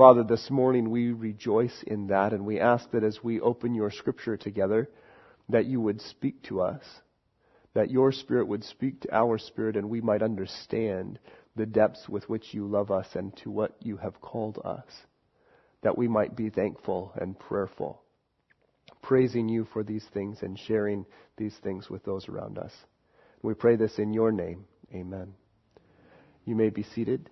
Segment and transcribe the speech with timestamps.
[0.00, 3.90] Father, this morning we rejoice in that and we ask that as we open your
[3.90, 4.88] scripture together,
[5.50, 6.82] that you would speak to us,
[7.74, 11.18] that your spirit would speak to our spirit and we might understand
[11.54, 14.86] the depths with which you love us and to what you have called us,
[15.82, 18.00] that we might be thankful and prayerful,
[19.02, 21.04] praising you for these things and sharing
[21.36, 22.72] these things with those around us.
[23.42, 24.64] We pray this in your name.
[24.94, 25.34] Amen.
[26.46, 27.28] You may be seated.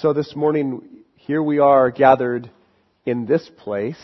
[0.00, 2.48] So this morning, here we are gathered
[3.04, 3.98] in this place.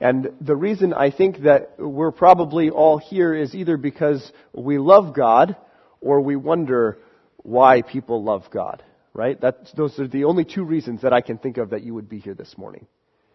[0.00, 5.14] And the reason I think that we're probably all here is either because we love
[5.14, 5.56] God
[6.00, 6.98] or we wonder
[7.36, 8.82] why people love God,
[9.14, 9.40] right?
[9.40, 12.08] That's, those are the only two reasons that I can think of that you would
[12.08, 12.88] be here this morning.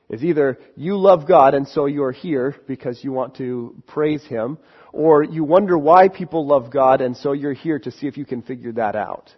[0.10, 4.58] Is either you love God and so you're here because you want to praise Him,
[4.91, 8.26] or you wonder why people love God and so you're here to see if you
[8.26, 9.34] can figure that out.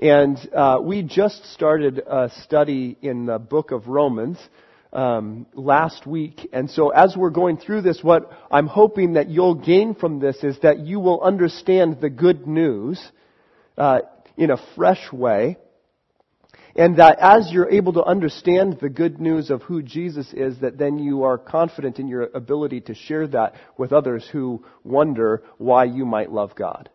[0.00, 4.38] And uh, we just started a study in the book of Romans
[4.94, 6.48] um, last week.
[6.54, 10.42] And so as we're going through this, what I'm hoping that you'll gain from this
[10.42, 12.98] is that you will understand the good news
[13.76, 14.00] uh,
[14.38, 15.58] in a fresh way.
[16.74, 20.78] And that as you're able to understand the good news of who Jesus is, that
[20.78, 25.84] then you are confident in your ability to share that with others who wonder why
[25.84, 26.88] you might love God.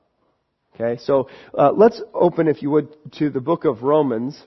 [0.77, 4.37] Okay, so uh, let's open, if you would, to the book of Romans.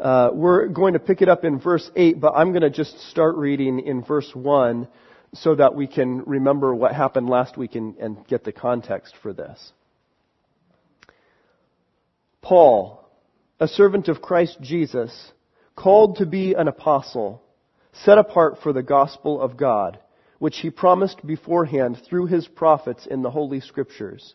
[0.00, 2.98] Uh, we're going to pick it up in verse 8, but I'm going to just
[3.08, 4.88] start reading in verse 1
[5.34, 9.32] so that we can remember what happened last week and, and get the context for
[9.32, 9.72] this.
[12.40, 13.08] Paul,
[13.60, 15.30] a servant of Christ Jesus,
[15.76, 17.40] called to be an apostle,
[17.92, 20.00] set apart for the gospel of God,
[20.40, 24.34] which he promised beforehand through his prophets in the Holy Scriptures,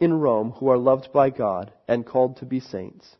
[0.00, 3.16] in Rome who are loved by God and called to be saints,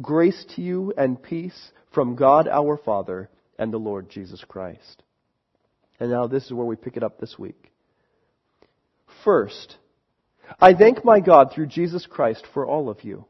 [0.00, 5.02] grace to you and peace from God our Father and the Lord Jesus Christ.
[5.98, 7.70] And now this is where we pick it up this week.
[9.24, 9.76] First,
[10.58, 13.26] I thank my God through Jesus Christ for all of you,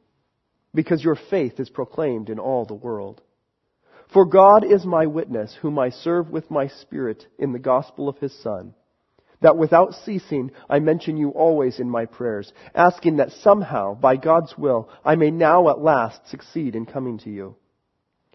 [0.74, 3.20] because your faith is proclaimed in all the world.
[4.12, 8.18] For God is my witness, whom I serve with my spirit in the gospel of
[8.18, 8.74] his Son,
[9.40, 14.56] that without ceasing I mention you always in my prayers, asking that somehow, by God's
[14.56, 17.56] will, I may now at last succeed in coming to you.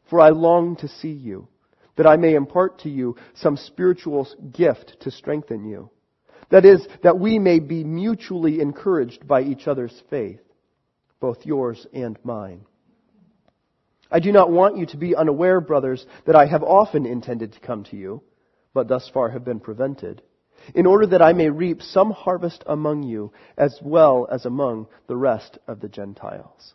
[0.10, 1.48] For I long to see you,
[1.96, 5.90] that I may impart to you some spiritual gift to strengthen you.
[6.50, 10.42] That is, that we may be mutually encouraged by each other's faith,
[11.20, 12.66] both yours and mine.
[14.12, 17.60] I do not want you to be unaware, brothers, that I have often intended to
[17.60, 18.22] come to you,
[18.74, 20.22] but thus far have been prevented,
[20.74, 25.18] in order that I may reap some harvest among you as well as among the
[25.18, 26.74] rest of the Gentiles.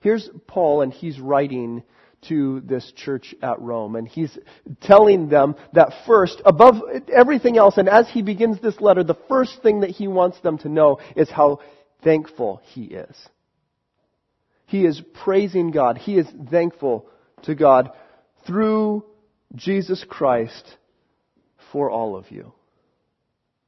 [0.00, 1.82] Here's Paul, and he's writing
[2.28, 3.96] to this church at Rome.
[3.96, 4.36] And he's
[4.82, 6.76] telling them that first, above
[7.12, 10.58] everything else, and as he begins this letter, the first thing that he wants them
[10.58, 11.60] to know is how
[12.02, 13.16] thankful he is.
[14.66, 15.96] He is praising God.
[15.96, 17.08] He is thankful
[17.44, 17.90] to God
[18.46, 19.04] through
[19.54, 20.76] Jesus Christ
[21.72, 22.52] for all of you.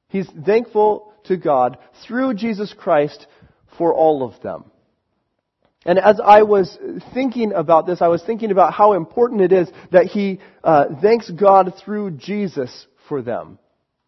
[0.09, 3.27] He's thankful to God through Jesus Christ
[3.79, 4.65] for all of them.
[5.87, 6.77] And as I was
[7.15, 11.31] thinking about this, I was thinking about how important it is that he uh, thanks
[11.31, 13.59] God through Jesus for them.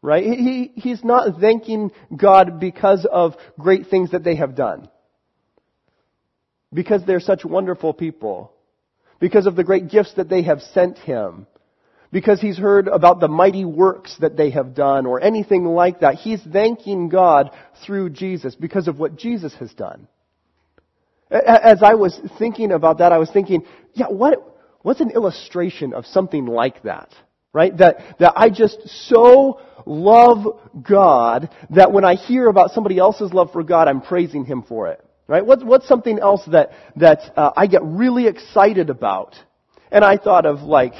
[0.02, 0.24] Right?
[0.24, 4.88] He, he's not thanking God because of great things that they have done.
[6.74, 8.52] Because they're such wonderful people.
[9.20, 11.46] Because of the great gifts that they have sent him.
[12.12, 16.16] Because he's heard about the mighty works that they have done or anything like that.
[16.16, 17.50] He's thanking God
[17.86, 20.06] through Jesus because of what Jesus has done.
[21.30, 23.64] As I was thinking about that, I was thinking,
[23.94, 27.08] yeah, what, what's an illustration of something like that?
[27.54, 27.74] Right?
[27.78, 33.52] That, that I just so love God that when I hear about somebody else's love
[33.52, 35.02] for God, I'm praising Him for it.
[35.26, 35.44] Right?
[35.44, 39.34] What, what's something else that, that uh, I get really excited about?
[39.90, 40.94] And I thought of like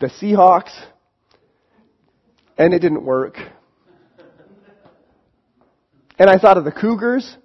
[0.00, 0.72] the Seahawks,
[2.58, 3.36] and it didn't work.
[6.18, 7.36] And I thought of the Cougars,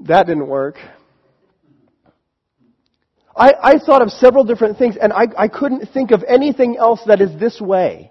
[0.00, 0.76] that didn't work.
[3.36, 7.00] I, I thought of several different things and I, I couldn't think of anything else
[7.06, 8.10] that is this way.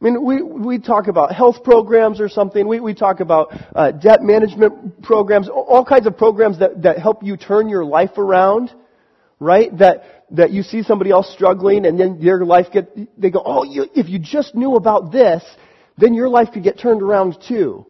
[0.00, 2.68] I mean, we, we talk about health programs or something.
[2.68, 7.22] We, we talk about uh, debt management programs, all kinds of programs that, that help
[7.22, 8.70] you turn your life around,
[9.38, 9.76] right?
[9.78, 13.64] That, that you see somebody else struggling and then your life get, they go, oh,
[13.64, 15.42] you, if you just knew about this,
[15.98, 17.86] then your life could get turned around too.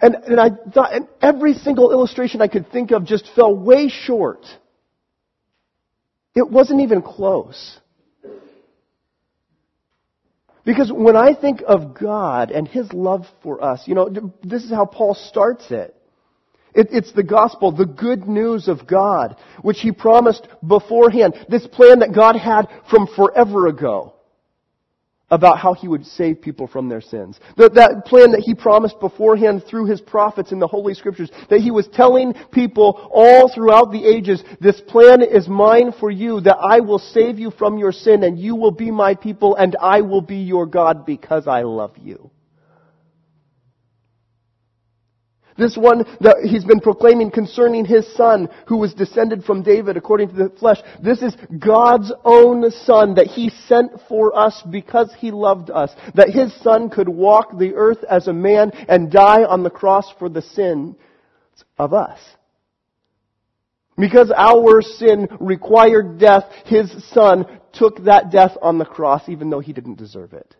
[0.00, 3.88] And, and I thought, and every single illustration I could think of just fell way
[3.88, 4.46] short.
[6.34, 7.78] It wasn't even close.
[10.64, 14.08] Because when I think of God and His love for us, you know,
[14.42, 15.94] this is how Paul starts it.
[16.74, 16.88] It.
[16.90, 21.34] It's the gospel, the good news of God, which He promised beforehand.
[21.48, 24.14] This plan that God had from forever ago
[25.30, 27.38] about how he would save people from their sins.
[27.56, 31.60] That, that plan that he promised beforehand through his prophets in the Holy Scriptures, that
[31.60, 36.56] he was telling people all throughout the ages, this plan is mine for you, that
[36.56, 40.00] I will save you from your sin and you will be my people and I
[40.00, 42.30] will be your God because I love you.
[45.60, 50.30] This one that he's been proclaiming concerning his son who was descended from David according
[50.30, 50.78] to the flesh.
[51.02, 55.90] This is God's own son that he sent for us because he loved us.
[56.14, 60.10] That his son could walk the earth as a man and die on the cross
[60.18, 60.96] for the sin
[61.78, 62.18] of us.
[63.98, 69.60] Because our sin required death, his son took that death on the cross even though
[69.60, 70.56] he didn't deserve it.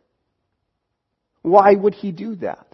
[1.40, 2.66] Why would he do that?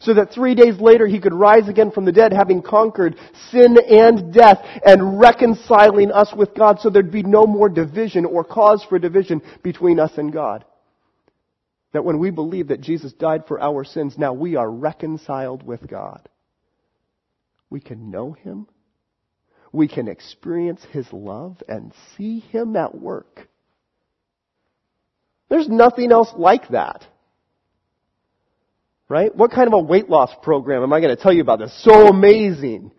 [0.00, 3.16] So that three days later he could rise again from the dead, having conquered
[3.50, 8.44] sin and death and reconciling us with God so there'd be no more division or
[8.44, 10.64] cause for division between us and God.
[11.92, 15.88] That when we believe that Jesus died for our sins, now we are reconciled with
[15.88, 16.28] God.
[17.70, 18.66] We can know Him.
[19.72, 23.48] We can experience His love and see Him at work.
[25.48, 27.06] There's nothing else like that.
[29.08, 29.34] Right?
[29.34, 31.82] What kind of a weight loss program am I going to tell you about this?
[31.82, 32.92] So amazing.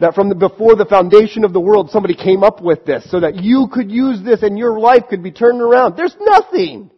[0.00, 3.20] That from the, before the foundation of the world, somebody came up with this so
[3.20, 5.96] that you could use this and your life could be turned around.
[5.96, 6.90] There's nothing.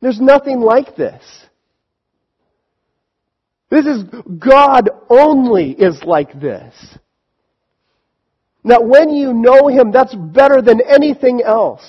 [0.00, 1.22] There's nothing like this.
[3.70, 4.04] This is,
[4.38, 6.74] God only is like this.
[8.62, 11.82] Now when you know Him, that's better than anything else.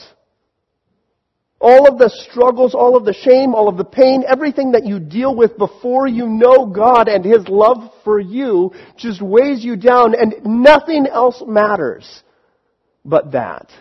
[1.62, 5.00] All of the struggles, all of the shame, all of the pain, everything that you
[5.00, 10.14] deal with before you know God and His love for you just weighs you down
[10.14, 12.24] and nothing else matters
[13.06, 13.72] but that.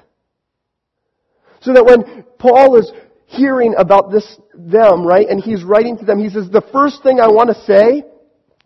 [1.62, 2.92] So that when Paul is
[3.26, 7.20] hearing about this, them, right, and he's writing to them, he says, the first thing
[7.20, 8.04] I want to say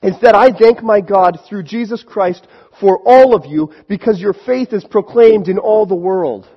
[0.03, 2.47] is that I thank my God through Jesus Christ
[2.81, 6.49] for all of you because your faith is proclaimed in all the world.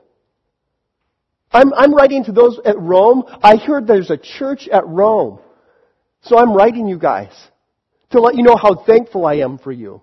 [1.51, 3.23] I'm, I'm writing to those at Rome.
[3.43, 5.39] I heard there's a church at Rome.
[6.21, 7.33] So I'm writing you guys
[8.11, 10.01] to let you know how thankful I am for you.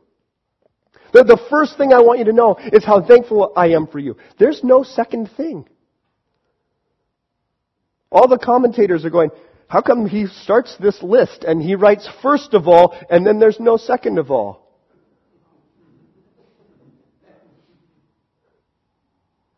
[1.12, 3.98] The, the first thing I want you to know is how thankful I am for
[3.98, 4.16] you.
[4.38, 5.66] There's no second thing.
[8.10, 9.30] All the commentators are going,
[9.68, 13.60] how come he starts this list and he writes first of all and then there's
[13.60, 14.66] no second of all?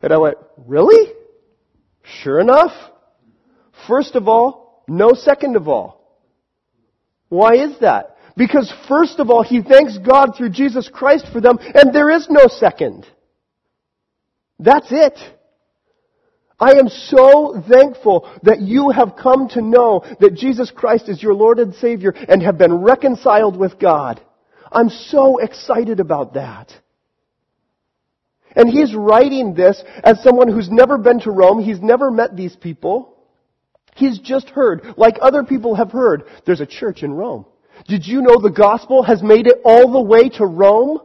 [0.03, 1.13] And I went, really?
[2.23, 2.73] Sure enough,
[3.87, 6.01] first of all, no second of all.
[7.29, 8.17] Why is that?
[8.37, 12.27] Because first of all, he thanks God through Jesus Christ for them, and there is
[12.29, 13.07] no second.
[14.59, 15.19] That's it.
[16.59, 21.33] I am so thankful that you have come to know that Jesus Christ is your
[21.33, 24.21] Lord and Savior and have been reconciled with God.
[24.71, 26.71] I'm so excited about that.
[28.57, 31.63] And he's writing this as someone who's never been to Rome.
[31.63, 33.17] He's never met these people.
[33.95, 37.45] He's just heard, like other people have heard, there's a church in Rome.
[37.87, 41.01] Did you know the gospel has made it all the way to Rome?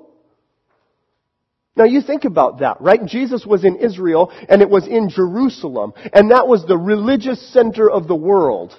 [1.76, 3.06] Now you think about that, right?
[3.06, 7.90] Jesus was in Israel and it was in Jerusalem and that was the religious center
[7.90, 8.74] of the world.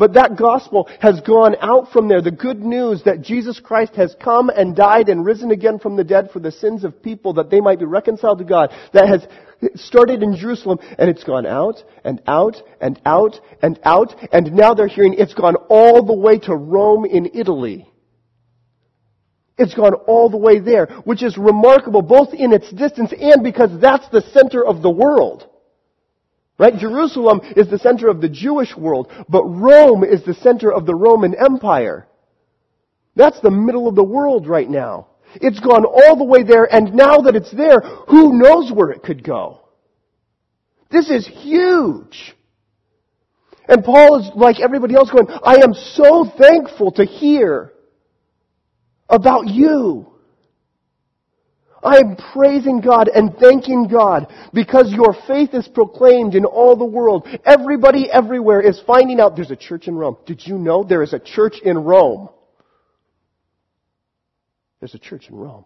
[0.00, 2.22] But that gospel has gone out from there.
[2.22, 6.04] The good news that Jesus Christ has come and died and risen again from the
[6.04, 8.72] dead for the sins of people that they might be reconciled to God.
[8.94, 9.28] That has
[9.74, 14.72] started in Jerusalem and it's gone out and out and out and out and now
[14.72, 17.86] they're hearing it's gone all the way to Rome in Italy.
[19.58, 23.78] It's gone all the way there, which is remarkable both in its distance and because
[23.78, 25.49] that's the center of the world.
[26.60, 26.76] Right?
[26.76, 30.94] Jerusalem is the center of the Jewish world, but Rome is the center of the
[30.94, 32.06] Roman Empire.
[33.16, 35.06] That's the middle of the world right now.
[35.36, 39.02] It's gone all the way there, and now that it's there, who knows where it
[39.02, 39.62] could go?
[40.90, 42.36] This is huge.
[43.66, 47.72] And Paul is like everybody else going, I am so thankful to hear
[49.08, 50.09] about you.
[51.82, 56.84] I am praising God and thanking God because your faith is proclaimed in all the
[56.84, 57.26] world.
[57.44, 60.16] Everybody everywhere is finding out there's a church in Rome.
[60.26, 62.28] Did you know there is a church in Rome?
[64.80, 65.64] There's a church in Rome.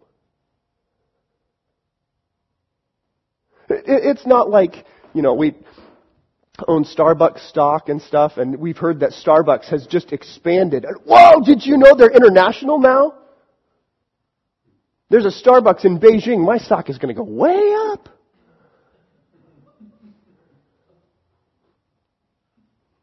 [3.68, 5.54] It's not like, you know, we
[6.68, 10.84] own Starbucks stock and stuff, and we've heard that Starbucks has just expanded.
[11.04, 13.14] Whoa, did you know they're international now?
[15.14, 16.44] There's a Starbucks in Beijing.
[16.44, 18.08] My stock is going to go way up.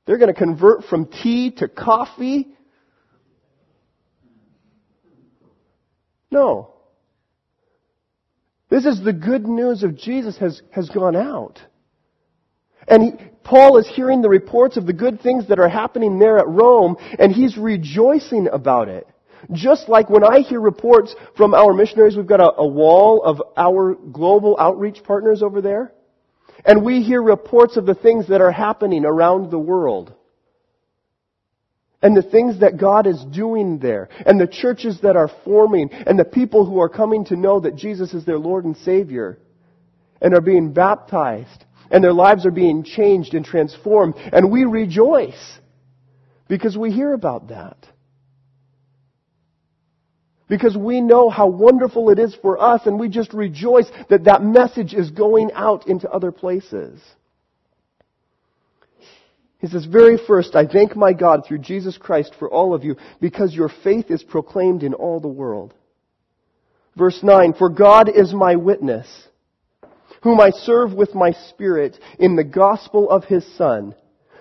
[0.06, 2.50] They're going to convert from tea to coffee.
[6.30, 6.74] No.
[8.68, 11.62] This is the good news of Jesus has, has gone out.
[12.90, 16.38] And he, Paul is hearing the reports of the good things that are happening there
[16.38, 19.08] at Rome, and he's rejoicing about it.
[19.52, 23.42] Just like when I hear reports from our missionaries, we've got a, a wall of
[23.58, 25.94] our global outreach partners over there.
[26.64, 30.14] And we hear reports of the things that are happening around the world.
[32.04, 34.10] And the things that God is doing there.
[34.26, 35.92] And the churches that are forming.
[35.92, 39.40] And the people who are coming to know that Jesus is their Lord and Savior.
[40.22, 41.66] And are being baptized.
[41.90, 44.16] And their lives are being changed and transformed.
[44.18, 45.60] And we rejoice.
[46.48, 47.88] Because we hear about that
[50.52, 54.44] because we know how wonderful it is for us and we just rejoice that that
[54.44, 57.00] message is going out into other places.
[59.60, 62.98] He says, very first, I thank my God through Jesus Christ for all of you
[63.22, 65.74] because your faith is proclaimed in all the world.
[66.98, 69.08] Verse 9, for God is my witness,
[70.22, 73.96] whom I serve with my spirit in the gospel of his son,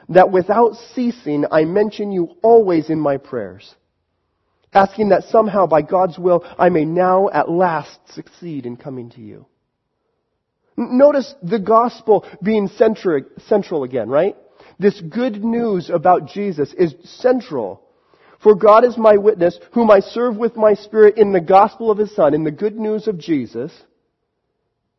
[0.09, 3.77] that without ceasing I mention you always in my prayers
[4.73, 9.21] asking that somehow by God's will I may now at last succeed in coming to
[9.21, 9.47] you.
[10.77, 14.37] Notice the gospel being central, central again, right?
[14.79, 17.83] This good news about Jesus is central.
[18.43, 21.99] For God is my witness, whom I serve with my spirit in the gospel of
[21.99, 23.71] his Son, in the good news of Jesus,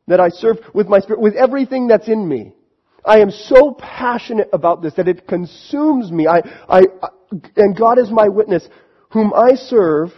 [0.05, 2.53] that I serve with my spirit, with everything that's in me.
[3.03, 6.27] I am so passionate about this that it consumes me.
[6.27, 6.83] I, I,
[7.55, 8.67] and God is my witness
[9.11, 10.09] whom I serve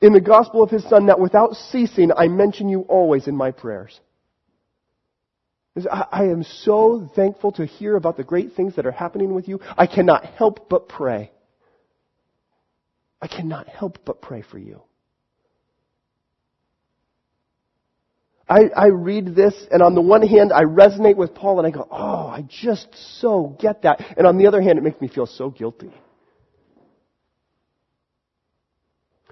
[0.00, 3.50] in the gospel of his Son, that without ceasing I mention you always in my
[3.50, 3.98] prayers.
[5.90, 9.60] I am so thankful to hear about the great things that are happening with you.
[9.76, 11.30] I cannot help but pray.
[13.20, 14.82] I cannot help but pray for you.
[18.48, 21.70] I, I read this, and on the one hand, I resonate with Paul, and I
[21.70, 22.88] go, oh, I just
[23.20, 24.00] so get that.
[24.16, 25.92] And on the other hand, it makes me feel so guilty.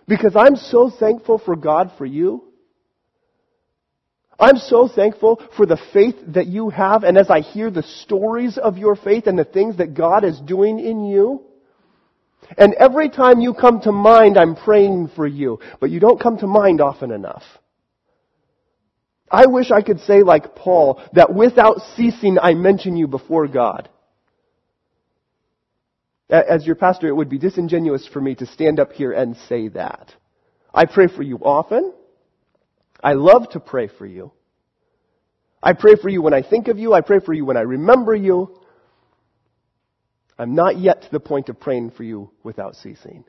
[0.06, 2.44] Because I'm so thankful for God for you.
[4.38, 8.58] I'm so thankful for the faith that you have, and as I hear the stories
[8.58, 11.42] of your faith and the things that God is doing in you,
[12.58, 16.36] and every time you come to mind, I'm praying for you, but you don't come
[16.38, 17.44] to mind often enough.
[19.30, 23.88] I wish I could say like Paul, that without ceasing I mention you before God.
[26.34, 29.68] As your pastor, it would be disingenuous for me to stand up here and say
[29.68, 30.12] that.
[30.74, 31.92] I pray for you often.
[33.02, 34.32] I love to pray for you.
[35.62, 36.92] I pray for you when I think of you.
[36.92, 38.60] I pray for you when I remember you.
[40.36, 43.24] I'm not yet to the point of praying for you without ceasing.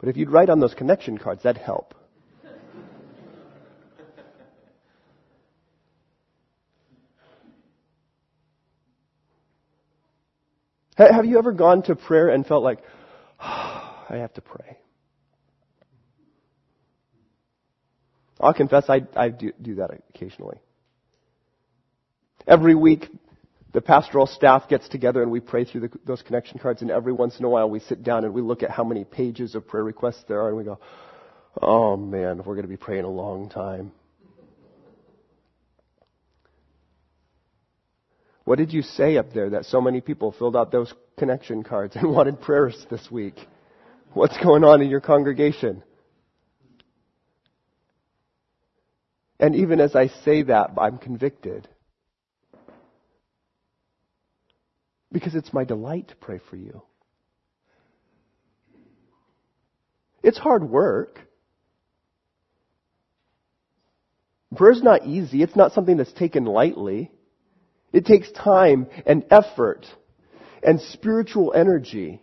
[0.00, 1.94] But if you'd write on those connection cards, that'd help.
[10.96, 12.78] Have you ever gone to prayer and felt like,
[13.40, 14.78] oh, I have to pray?
[18.40, 20.58] I'll confess I, I do, do that occasionally.
[22.46, 23.08] Every week,
[23.72, 27.12] the pastoral staff gets together and we pray through the, those connection cards, and every
[27.12, 29.66] once in a while we sit down and we look at how many pages of
[29.66, 30.78] prayer requests there are, and we go,
[31.60, 33.92] oh man, we're going to be praying a long time.
[38.46, 41.96] What did you say up there that so many people filled out those connection cards
[41.96, 43.34] and wanted prayers this week?
[44.14, 45.82] What's going on in your congregation?
[49.40, 51.68] And even as I say that, I'm convicted.
[55.10, 56.82] Because it's my delight to pray for you.
[60.22, 61.18] It's hard work.
[64.54, 65.42] Prayer's not easy.
[65.42, 67.10] It's not something that's taken lightly.
[67.96, 69.86] It takes time and effort
[70.62, 72.20] and spiritual energy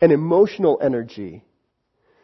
[0.00, 1.44] and emotional energy.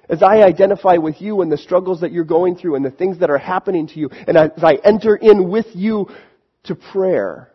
[0.09, 3.19] As I identify with you and the struggles that you're going through and the things
[3.19, 6.09] that are happening to you, and as I enter in with you
[6.65, 7.53] to prayer,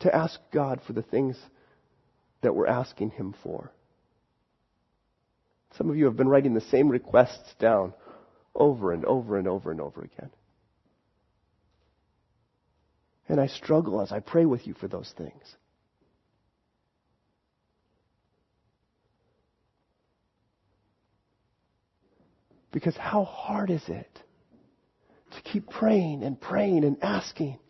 [0.00, 1.38] to ask God for the things
[2.40, 3.70] that we're asking Him for.
[5.78, 7.94] Some of you have been writing the same requests down
[8.52, 10.30] over and over and over and over again.
[13.30, 15.54] And I struggle as I pray with you for those things.
[22.72, 24.10] Because how hard is it
[25.30, 27.60] to keep praying and praying and asking?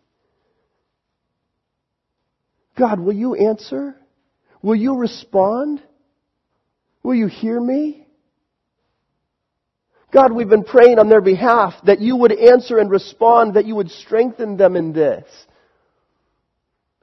[2.75, 3.95] God, will you answer?
[4.63, 5.79] Will you respond?
[7.03, 8.07] Will you hear me?
[10.11, 13.75] God, we've been praying on their behalf that you would answer and respond, that you
[13.75, 15.25] would strengthen them in this.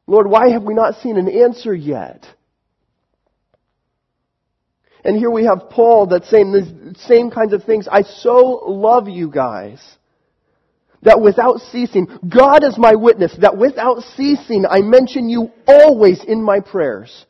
[0.08, 2.26] Lord, why have we not seen an answer yet?
[5.04, 7.86] And here we have Paul that's saying the same kinds of things.
[7.86, 9.80] I so love you guys
[11.02, 16.42] that without ceasing, God is my witness, that without ceasing I mention you always in
[16.42, 17.26] my prayers.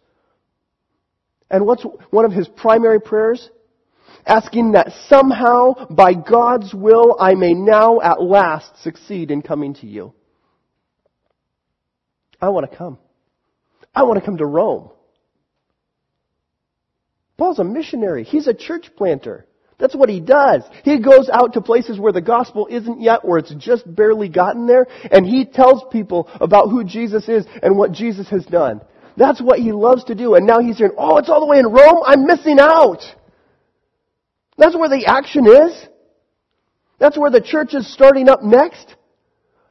[1.51, 3.51] And what's one of his primary prayers?
[4.25, 9.87] Asking that somehow, by God's will, I may now at last succeed in coming to
[9.87, 10.13] you.
[12.41, 12.99] I want to come.
[13.95, 14.91] I want to come to Rome.
[17.37, 18.25] Paul's a missionary.
[18.25, 19.47] He's a church planter.
[19.79, 20.65] That's what he does.
[20.83, 24.67] He goes out to places where the gospel isn't yet, where it's just barely gotten
[24.67, 28.81] there, and he tells people about who Jesus is and what Jesus has done.
[29.17, 30.35] That's what he loves to do.
[30.35, 32.03] And now he's hearing, oh, it's all the way in Rome?
[32.05, 33.03] I'm missing out.
[34.57, 35.87] That's where the action is.
[36.99, 38.97] That's where the church is starting up next.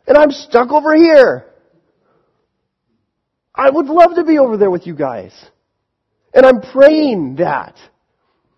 [0.08, 1.47] And I'm stuck over here.
[3.58, 5.34] I would love to be over there with you guys.
[6.34, 7.76] And I'm praying that.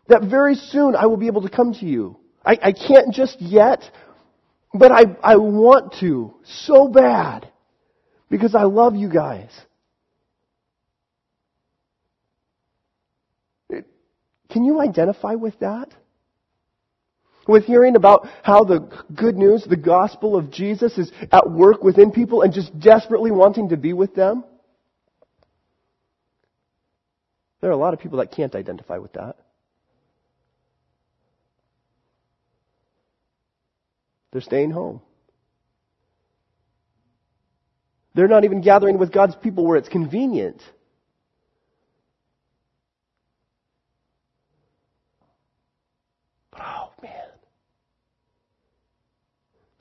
[0.08, 2.18] That very soon I will be able to come to you.
[2.46, 3.84] I, I can't just yet,
[4.74, 7.50] but I, I want to so bad
[8.30, 9.50] because I love you guys.
[14.50, 15.90] Can you identify with that?
[17.48, 18.80] With hearing about how the
[19.16, 23.70] good news, the gospel of Jesus is at work within people and just desperately wanting
[23.70, 24.44] to be with them?
[27.62, 29.36] There are a lot of people that can't identify with that.
[34.32, 35.02] They're staying home.
[38.13, 40.62] They're not even gathering with God's people where it's convenient.
[46.52, 47.12] But oh man,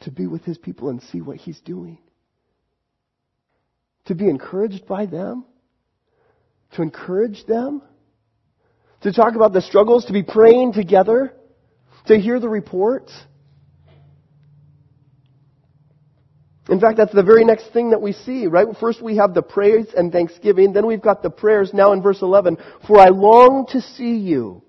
[0.01, 1.99] to be with His people and see what He's doing.
[4.07, 5.45] To be encouraged by them.
[6.73, 7.83] To encourage them.
[9.03, 11.33] To talk about the struggles, to be praying together.
[12.07, 13.13] To hear the reports.
[16.69, 18.67] In fact, that's the very next thing that we see, right?
[18.79, 22.21] First we have the praise and thanksgiving, then we've got the prayers now in verse
[22.21, 22.59] 11.
[22.87, 24.63] For I long to see you,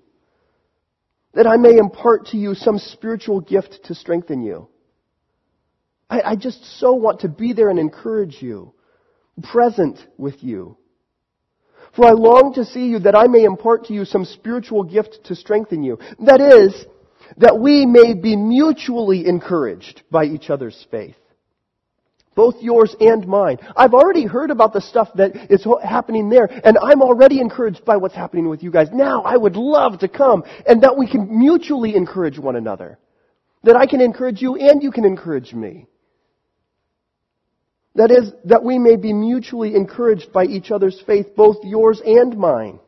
[1.34, 4.68] that I may impart to you some spiritual gift to strengthen you.
[6.08, 8.74] I, I just so want to be there and encourage you,
[9.42, 10.78] present with you.
[11.96, 15.20] For I long to see you that I may impart to you some spiritual gift
[15.24, 15.98] to strengthen you.
[16.20, 16.86] That is,
[17.36, 21.16] that we may be mutually encouraged by each other's faith
[22.40, 23.58] both yours and mine.
[23.76, 27.98] I've already heard about the stuff that is happening there, and I'm already encouraged by
[27.98, 28.88] what's happening with you guys.
[28.92, 32.98] Now, I would love to come, and that we can mutually encourage one another.
[33.64, 35.86] That I can encourage you, and you can encourage me.
[37.94, 42.36] That is, that we may be mutually encouraged by each other's faith, both yours and
[42.36, 42.78] mine.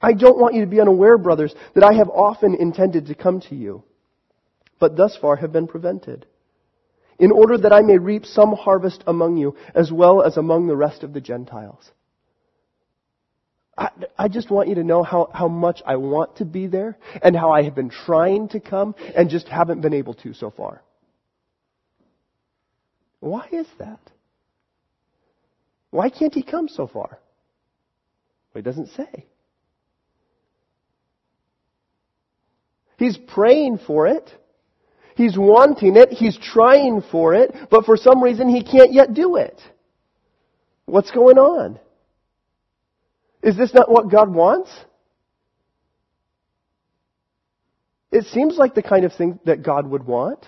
[0.00, 3.40] I don't want you to be unaware, brothers, that I have often intended to come
[3.42, 3.82] to you,
[4.78, 6.26] but thus far have been prevented
[7.18, 10.76] in order that I may reap some harvest among you, as well as among the
[10.76, 11.90] rest of the Gentiles.
[13.76, 16.96] I, I, just want you to know how, how much I want to be there
[17.22, 20.50] and how I have been trying to come and just haven't been able to so
[20.50, 20.82] far.
[23.20, 24.00] Why is that?
[25.90, 27.18] Why can't he come so far?
[28.52, 29.26] Well, he doesn't say.
[32.98, 34.30] He's praying for it.
[35.14, 36.10] He's wanting it.
[36.10, 37.54] He's trying for it.
[37.70, 39.60] But for some reason, he can't yet do it.
[40.86, 41.78] What's going on?
[43.42, 44.70] Is this not what God wants?
[48.10, 50.46] It seems like the kind of thing that God would want.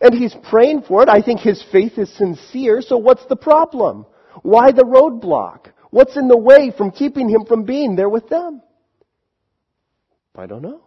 [0.00, 1.08] And he's praying for it.
[1.08, 4.06] I think his faith is sincere, so what's the problem?
[4.42, 5.72] Why the roadblock?
[5.90, 8.62] What's in the way from keeping him from being there with them?
[10.36, 10.80] I don't know.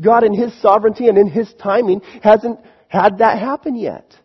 [0.00, 2.58] God in His sovereignty and in His timing hasn't
[2.88, 4.16] had that happen yet.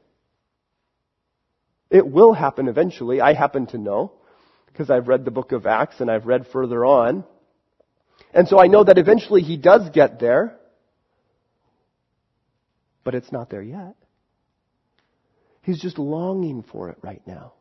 [1.89, 4.13] It will happen eventually, I happen to know,
[4.67, 7.23] because I've read the book of Acts and I've read further on.
[8.33, 10.57] And so I know that eventually He does get there,
[13.05, 13.95] but it's not there yet.
[15.61, 17.53] He's just longing for it right now.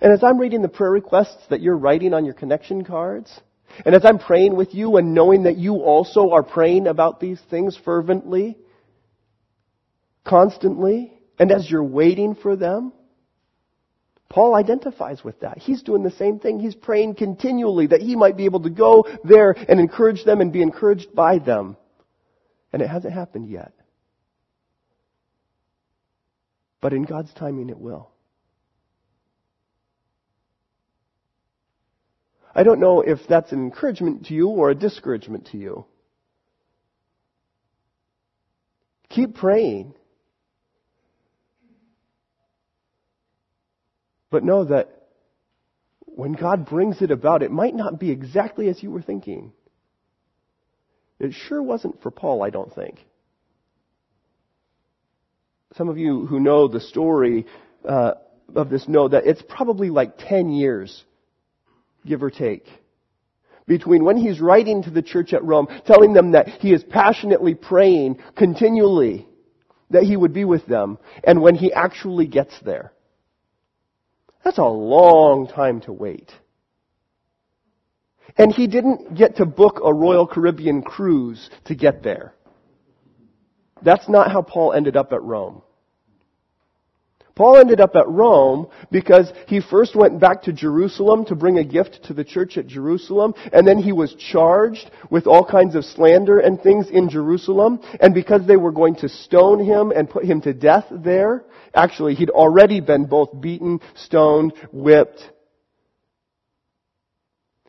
[0.00, 3.40] And as I'm reading the prayer requests that you're writing on your connection cards,
[3.86, 7.40] and as I'm praying with you and knowing that you also are praying about these
[7.50, 8.58] things fervently,
[10.24, 12.92] constantly, and as you're waiting for them,
[14.28, 15.58] Paul identifies with that.
[15.58, 16.58] He's doing the same thing.
[16.58, 20.52] He's praying continually that he might be able to go there and encourage them and
[20.52, 21.76] be encouraged by them.
[22.72, 23.72] And it hasn't happened yet.
[26.82, 28.10] But in God's timing, it will.
[32.54, 35.86] I don't know if that's an encouragement to you or a discouragement to you.
[39.08, 39.94] Keep praying.
[44.30, 45.06] But know that
[46.00, 49.52] when God brings it about, it might not be exactly as you were thinking.
[51.20, 53.06] It sure wasn't for Paul, I don't think.
[55.76, 57.46] Some of you who know the story
[57.88, 58.12] uh,
[58.54, 61.04] of this know that it's probably like 10 years
[62.06, 62.66] give or take.
[63.66, 67.54] Between when he's writing to the church at Rome, telling them that he is passionately
[67.54, 69.26] praying continually
[69.92, 72.92] that he would be with them, and when he actually gets there.
[74.44, 76.32] That's a long time to wait.
[78.36, 82.34] And he didn't get to book a Royal Caribbean cruise to get there.
[83.84, 85.62] That's not how Paul ended up at Rome.
[87.34, 91.64] Paul ended up at Rome because he first went back to Jerusalem to bring a
[91.64, 95.84] gift to the church at Jerusalem, and then he was charged with all kinds of
[95.84, 100.24] slander and things in Jerusalem, and because they were going to stone him and put
[100.24, 105.22] him to death there, actually he'd already been both beaten, stoned, whipped.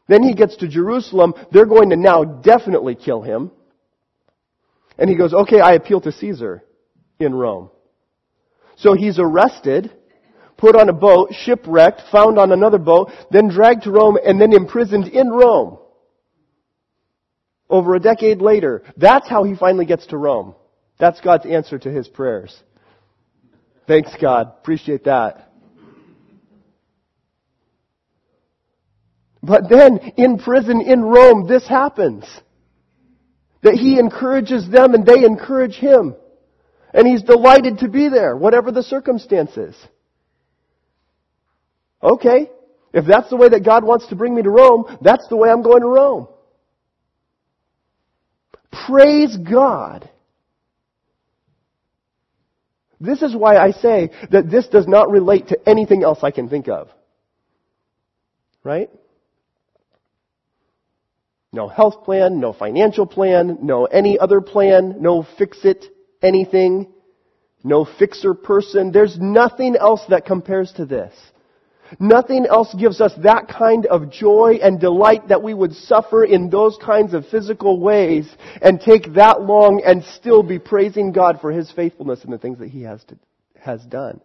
[0.10, 3.52] Then he gets to Jerusalem, they're going to now definitely kill him.
[4.98, 6.64] And he goes, okay, I appeal to Caesar
[7.20, 7.70] in Rome.
[8.76, 9.92] So he's arrested,
[10.58, 14.54] put on a boat, shipwrecked, found on another boat, then dragged to Rome, and then
[14.54, 15.78] imprisoned in Rome.
[17.70, 18.84] Over a decade later.
[18.98, 20.56] That's how he finally gets to Rome.
[21.00, 22.56] That's God's answer to his prayers.
[23.88, 24.54] Thanks, God.
[24.60, 25.50] Appreciate that.
[29.42, 32.24] But then, in prison in Rome, this happens.
[33.64, 36.16] That he encourages them and they encourage him.
[36.94, 39.76] And he's delighted to be there, whatever the circumstances.
[42.04, 42.52] Okay,
[42.94, 45.50] if that's the way that God wants to bring me to Rome, that's the way
[45.50, 46.28] I'm going to Rome.
[48.88, 50.10] Praise God.
[53.00, 56.50] This is why I say that this does not relate to anything else I can
[56.50, 56.90] think of.
[58.64, 58.90] Right?
[61.54, 65.86] No health plan, no financial plan, no any other plan, no fix it
[66.24, 66.92] anything,
[67.64, 68.92] no fixer person.
[68.92, 71.14] There's nothing else that compares to this.
[72.00, 76.50] Nothing else gives us that kind of joy and delight that we would suffer in
[76.50, 78.28] those kinds of physical ways
[78.64, 82.58] and take that long and still be praising God for His faithfulness and the things
[82.58, 83.18] that He has, to,
[83.60, 84.22] has done.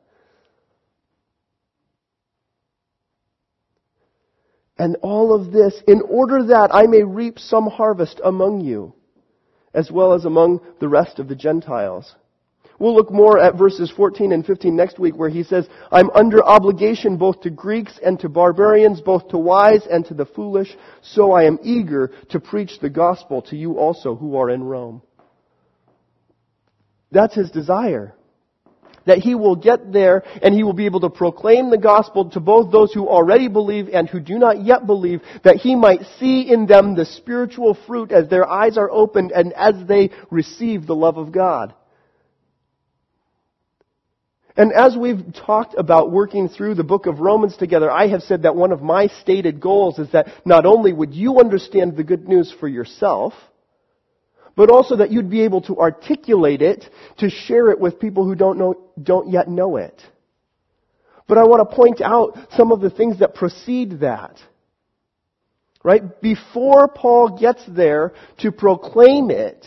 [4.79, 8.95] And all of this in order that I may reap some harvest among you
[9.75, 12.15] as well as among the rest of the Gentiles.
[12.79, 16.45] We'll look more at verses 14 and 15 next week where he says, I'm under
[16.45, 21.33] obligation both to Greeks and to barbarians, both to wise and to the foolish, so
[21.33, 25.03] I am eager to preach the gospel to you also who are in Rome.
[27.11, 28.15] That's his desire
[29.09, 32.41] that he will get there and he will be able to proclaim the gospel to
[32.41, 36.43] both those who already believe and who do not yet believe, that he might see
[36.43, 40.95] in them the spiritual fruit as their eyes are opened and as they receive the
[40.95, 41.75] love of God.
[44.59, 48.43] And as we've talked about working through the book of Romans together, I have said
[48.43, 52.29] that one of my stated goals is that not only would you understand the good
[52.29, 53.33] news for yourself,
[54.59, 56.85] but also that you'd be able to articulate it
[57.19, 60.03] to share it with people who don't know, don't yet know it.
[61.29, 64.37] But I want to point out some of the things that precede that.
[65.85, 66.21] Right?
[66.21, 69.65] Before Paul gets there to proclaim it,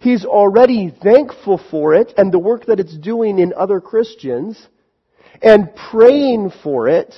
[0.00, 4.60] he's already thankful for it and the work that it's doing in other Christians
[5.40, 7.14] and praying for it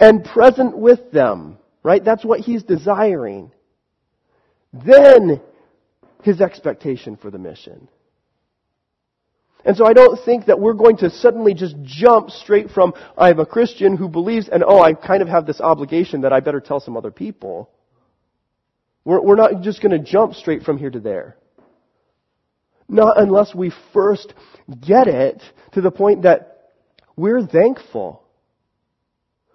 [0.00, 1.58] and present with them.
[1.82, 2.02] Right?
[2.02, 3.52] That's what he's desiring.
[4.72, 5.42] Then
[6.22, 7.88] his expectation for the mission.
[9.64, 13.38] And so I don't think that we're going to suddenly just jump straight from, I'm
[13.38, 16.60] a Christian who believes, and oh, I kind of have this obligation that I better
[16.60, 17.70] tell some other people.
[19.04, 21.36] We're, we're not just going to jump straight from here to there.
[22.88, 24.34] Not unless we first
[24.80, 26.70] get it to the point that
[27.16, 28.22] we're thankful.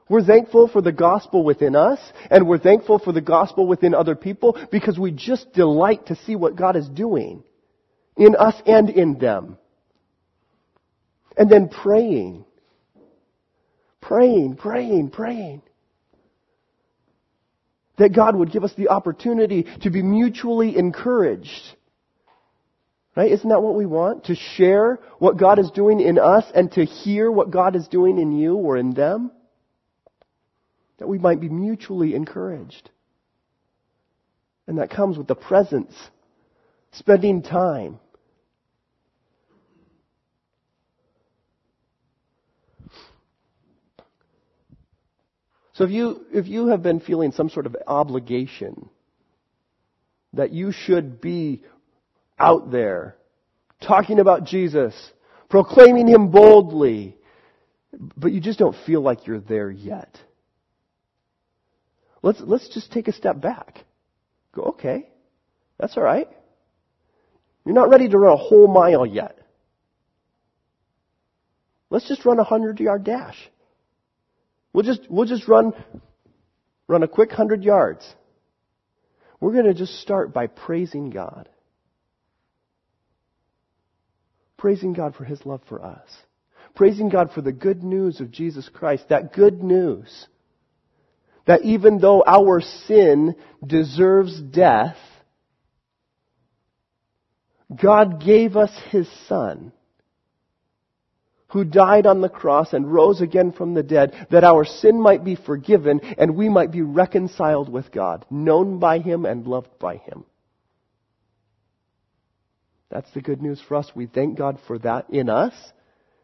[0.09, 4.15] We're thankful for the gospel within us, and we're thankful for the gospel within other
[4.15, 7.43] people because we just delight to see what God is doing
[8.15, 9.57] in us and in them.
[11.37, 12.45] And then praying.
[14.01, 15.61] Praying, praying, praying.
[17.97, 21.49] That God would give us the opportunity to be mutually encouraged.
[23.15, 23.31] Right?
[23.31, 24.25] Isn't that what we want?
[24.25, 28.19] To share what God is doing in us and to hear what God is doing
[28.19, 29.31] in you or in them?
[30.97, 32.89] That we might be mutually encouraged.
[34.67, 35.93] And that comes with the presence,
[36.91, 37.99] spending time.
[45.77, 48.89] So if you, if you have been feeling some sort of obligation
[50.33, 51.61] that you should be
[52.39, 53.15] out there
[53.81, 54.93] talking about Jesus,
[55.49, 57.15] proclaiming Him boldly,
[57.93, 60.19] but you just don't feel like you're there yet.
[62.21, 63.85] Let's, let's just take a step back.
[64.53, 65.07] Go, okay,
[65.79, 66.27] that's alright.
[67.65, 69.37] You're not ready to run a whole mile yet.
[71.89, 73.37] Let's just run a hundred yard dash.
[74.73, 75.73] We'll just, we'll just run,
[76.87, 78.07] run a quick hundred yards.
[79.39, 81.49] We're going to just start by praising God.
[84.57, 86.09] Praising God for His love for us.
[86.75, 89.09] Praising God for the good news of Jesus Christ.
[89.09, 90.27] That good news.
[91.47, 94.97] That even though our sin deserves death,
[97.73, 99.71] God gave us His Son
[101.49, 105.23] who died on the cross and rose again from the dead, that our sin might
[105.23, 109.95] be forgiven and we might be reconciled with God, known by Him and loved by
[109.95, 110.25] Him.
[112.89, 113.89] That's the good news for us.
[113.95, 115.53] We thank God for that in us.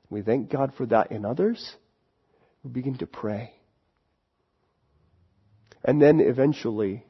[0.09, 1.75] We thank God for that in others.
[2.63, 3.53] We begin to pray.
[5.83, 7.05] And then eventually,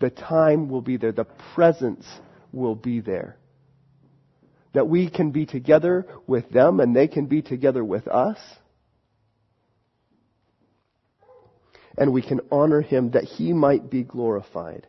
[0.00, 1.12] the time will be there.
[1.12, 2.04] The presence
[2.52, 3.36] will be there
[4.76, 8.38] that we can be together with them and they can be together with us.
[11.96, 14.86] And we can honor him that he might be glorified.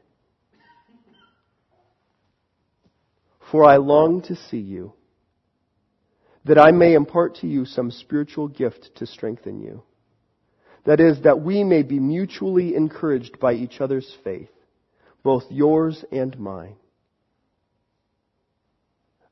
[3.50, 4.92] For I long to see you,
[6.44, 9.84] that I may impart to you some spiritual gift to strengthen you.
[10.88, 14.50] That is, that we may be mutually encouraged by each other's faith,
[15.22, 16.78] both yours and mine.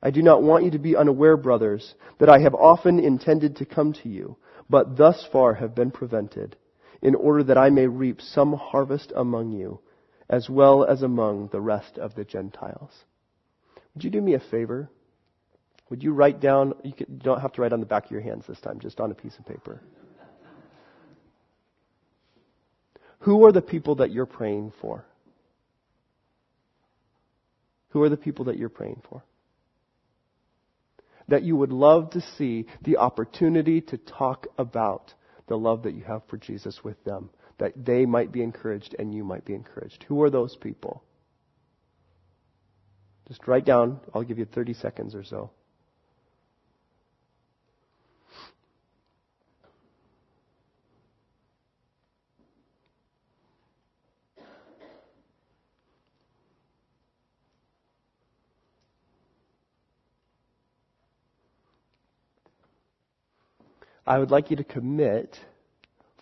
[0.03, 3.65] I do not want you to be unaware, brothers, that I have often intended to
[3.65, 4.35] come to you,
[4.69, 6.57] but thus far have been prevented,
[7.01, 9.79] in order that I may reap some harvest among you,
[10.29, 12.91] as well as among the rest of the Gentiles.
[13.93, 14.89] Would you do me a favor?
[15.89, 18.43] Would you write down, you, don't have to write on the back of your hands
[18.45, 19.81] this time, just on a piece of paper.
[23.19, 25.05] Who are the people that you're praying for?
[27.89, 29.23] Who are the people that you're praying for?
[31.27, 35.13] that you would love to see the opportunity to talk about
[35.47, 39.13] the love that you have for Jesus with them, that they might be encouraged and
[39.13, 40.03] you might be encouraged.
[40.07, 41.03] Who are those people?
[43.27, 45.51] Just write down, I'll give you 30 seconds or so.
[64.07, 65.39] I would like you to commit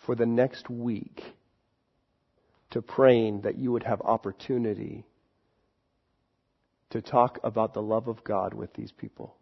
[0.05, 1.21] for the next week
[2.71, 5.05] to praying that you would have opportunity
[6.91, 9.35] to talk about the love of God with these people.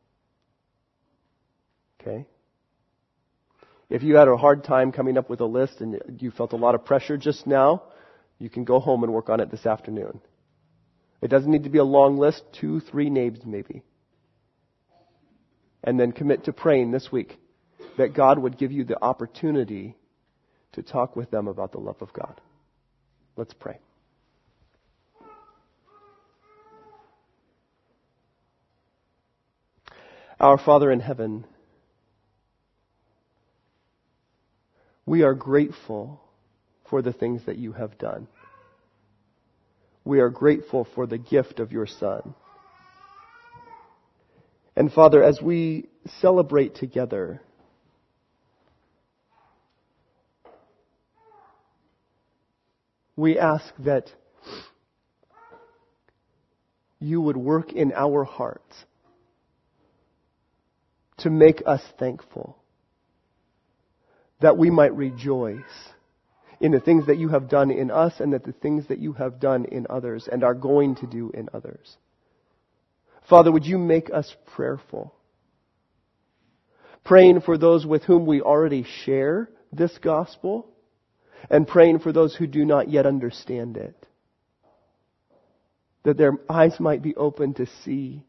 [2.00, 2.26] Okay?
[3.90, 6.58] If you had a hard time coming up with a list and you felt a
[6.58, 7.84] lot of pressure just now,
[8.40, 10.20] you can go home and work on it this afternoon.
[11.22, 13.84] It doesn't need to be a long list, two, three names maybe.
[15.84, 17.38] And then commit to praying this week
[17.98, 19.96] that God would give you the opportunity
[20.74, 22.40] to talk with them about the love of God.
[23.36, 23.80] Let's pray.
[30.40, 31.46] Our Father in heaven,
[35.06, 36.20] we are grateful
[36.90, 38.28] for the things that you have done.
[40.04, 42.34] We are grateful for the gift of your Son.
[44.76, 45.90] And Father, as we
[46.22, 47.42] celebrate together,
[53.16, 54.10] we ask that
[57.00, 58.76] you would work in our hearts
[61.18, 62.58] to make us thankful,
[64.40, 65.60] that we might rejoice
[66.60, 69.14] in the things that you have done in us and that the things that you
[69.14, 71.98] have done in others and are going to do in others.
[73.28, 75.14] Father, would you make us prayerful?
[77.04, 80.68] Praying for those with whom we already share this gospel
[81.50, 83.96] and praying for those who do not yet understand it.
[86.04, 88.24] That their eyes might be open to see,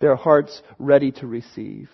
[0.00, 1.88] their hearts ready to receive.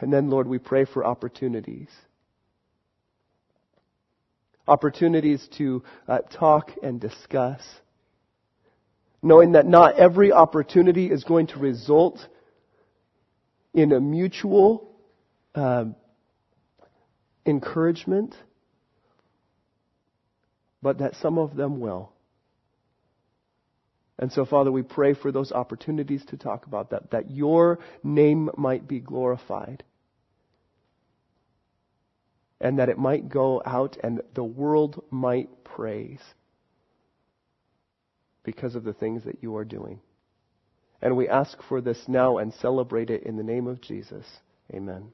[0.00, 1.88] And then, Lord, we pray for opportunities.
[4.66, 7.60] Opportunities to uh, talk and discuss.
[9.22, 12.18] Knowing that not every opportunity is going to result
[13.74, 14.88] in a mutual
[15.54, 15.96] um,
[17.44, 18.34] encouragement,
[20.80, 22.12] but that some of them will.
[24.18, 28.48] And so, Father, we pray for those opportunities to talk about that, that your name
[28.56, 29.82] might be glorified.
[32.60, 36.20] And that it might go out and the world might praise
[38.44, 40.00] because of the things that you are doing.
[41.04, 44.24] And we ask for this now and celebrate it in the name of Jesus.
[44.72, 45.12] Amen.